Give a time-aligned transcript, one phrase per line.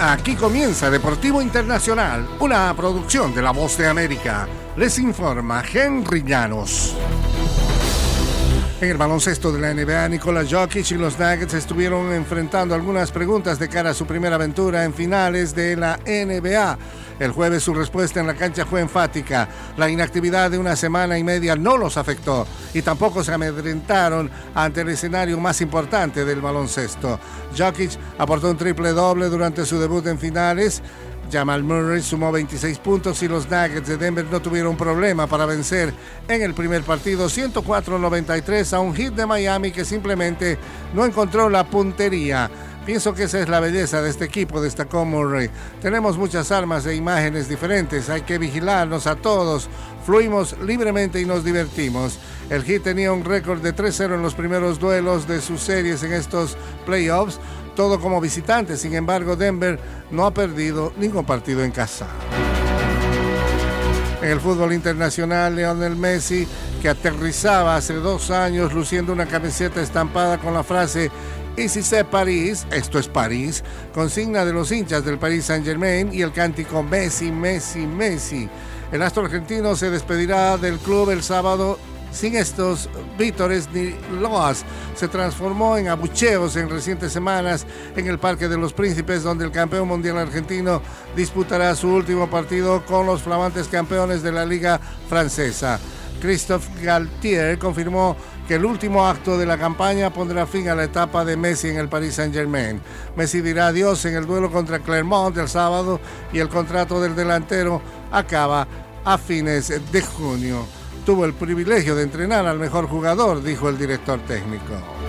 [0.00, 4.46] Aquí comienza Deportivo Internacional, una producción de La Voz de América.
[4.76, 6.94] Les informa Henry Llanos.
[8.80, 13.58] En el baloncesto de la NBA, Nikola Jokic y los Nuggets estuvieron enfrentando algunas preguntas
[13.58, 16.78] de cara a su primera aventura en finales de la NBA.
[17.18, 19.48] El jueves su respuesta en la cancha fue enfática.
[19.76, 24.82] La inactividad de una semana y media no los afectó y tampoco se amedrentaron ante
[24.82, 27.18] el escenario más importante del baloncesto.
[27.56, 30.82] Jokic aportó un triple doble durante su debut en finales.
[31.30, 35.92] Jamal Murray sumó 26 puntos y los Nuggets de Denver no tuvieron problema para vencer
[36.26, 40.56] en el primer partido 104-93 a un hit de Miami que simplemente
[40.94, 42.50] no encontró la puntería.
[42.88, 45.50] Pienso que esa es la belleza de este equipo, destacó Murray.
[45.82, 49.68] Tenemos muchas armas e imágenes diferentes, hay que vigilarnos a todos,
[50.06, 52.18] fluimos libremente y nos divertimos.
[52.48, 56.14] El Heat tenía un récord de 3-0 en los primeros duelos de sus series en
[56.14, 56.56] estos
[56.86, 57.38] playoffs,
[57.76, 58.78] todo como visitante.
[58.78, 59.78] Sin embargo, Denver
[60.10, 62.06] no ha perdido ningún partido en casa.
[64.22, 66.48] En el fútbol internacional, Lionel Messi,
[66.80, 71.10] que aterrizaba hace dos años luciendo una camiseta estampada con la frase
[71.58, 76.22] y si sé París, esto es París, consigna de los hinchas del Paris Saint-Germain y
[76.22, 78.48] el cántico Messi, Messi, Messi.
[78.92, 81.78] El astro argentino se despedirá del club el sábado
[82.12, 84.64] sin estos vítores ni loas.
[84.94, 89.50] Se transformó en abucheos en recientes semanas en el Parque de los Príncipes, donde el
[89.50, 90.80] campeón mundial argentino
[91.16, 95.80] disputará su último partido con los flamantes campeones de la Liga Francesa.
[96.20, 98.16] Christophe Galtier confirmó
[98.48, 101.76] que el último acto de la campaña pondrá fin a la etapa de Messi en
[101.76, 102.80] el Paris Saint-Germain.
[103.14, 106.00] Messi dirá adiós en el duelo contra Clermont el sábado
[106.32, 108.66] y el contrato del delantero acaba
[109.04, 110.64] a fines de junio.
[111.04, 115.07] Tuvo el privilegio de entrenar al mejor jugador, dijo el director técnico.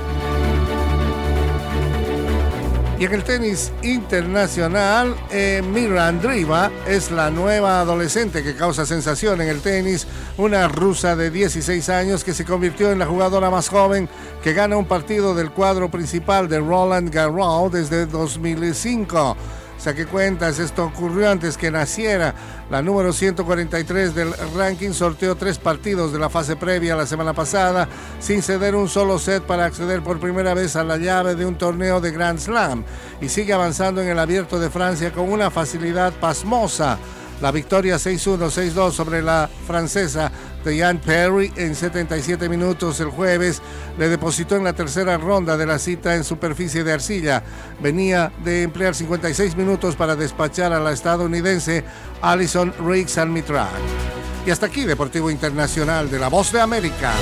[2.99, 9.39] Y en el tenis internacional, eh, Mira Andriva es la nueva adolescente que causa sensación
[9.39, 10.05] en el tenis,
[10.37, 14.09] una rusa de 16 años que se convirtió en la jugadora más joven
[14.43, 19.37] que gana un partido del cuadro principal de Roland Garros desde 2005
[19.79, 22.35] saqué cuentas, esto ocurrió antes que naciera.
[22.69, 27.87] La número 143 del ranking sorteó tres partidos de la fase previa la semana pasada
[28.19, 31.57] sin ceder un solo set para acceder por primera vez a la llave de un
[31.57, 32.83] torneo de Grand Slam
[33.21, 36.99] y sigue avanzando en el abierto de Francia con una facilidad pasmosa.
[37.41, 40.29] La victoria 6-1, 6-2 sobre la francesa
[40.65, 43.61] Diane Perry en 77 minutos el jueves
[43.97, 47.43] le depositó en la tercera ronda de la cita en superficie de arcilla.
[47.81, 51.83] Venía de emplear 56 minutos para despachar a la estadounidense
[52.21, 53.67] Alison Riggs al Mitral.
[54.45, 57.13] Y hasta aquí Deportivo Internacional de la Voz de América.